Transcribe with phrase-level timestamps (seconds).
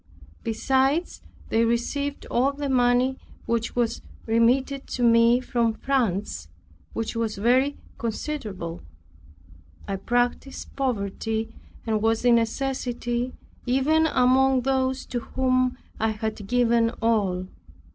[0.41, 6.47] Besides, they received all the money which was remitted to me from France,
[6.93, 8.81] which was very considerable.
[9.87, 11.53] I practiced poverty
[11.85, 13.33] and was in necessity
[13.67, 17.45] even among those to whom I had given all.